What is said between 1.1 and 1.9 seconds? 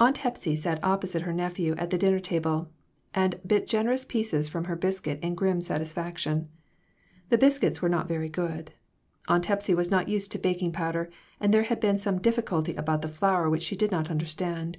her nephew at